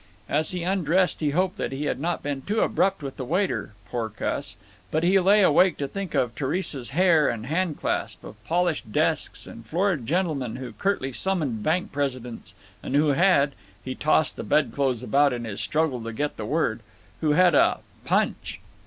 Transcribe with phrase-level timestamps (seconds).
[0.27, 3.75] As he undressed he hoped that he had not been too abrupt with the waiter,
[3.91, 4.55] "poor cuss."
[4.89, 9.45] But he lay awake to think of Theresa's hair and hand clasp; of polished desks
[9.45, 15.33] and florid gentlemen who curtly summoned bank presidents and who had—he tossed the bedclothes about
[15.33, 18.57] in his struggle to get the word—who had a _punch!